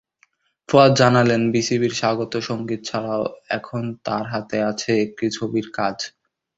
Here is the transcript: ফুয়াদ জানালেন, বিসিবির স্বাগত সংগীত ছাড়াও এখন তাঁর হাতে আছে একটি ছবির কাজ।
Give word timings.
ফুয়াদ 0.69 0.91
জানালেন, 0.99 1.41
বিসিবির 1.53 1.93
স্বাগত 1.99 2.33
সংগীত 2.49 2.81
ছাড়াও 2.85 3.23
এখন 3.49 3.83
তাঁর 4.05 4.25
হাতে 4.33 4.57
আছে 4.71 4.91
একটি 5.05 5.25
ছবির 5.37 5.67
কাজ। 5.77 5.97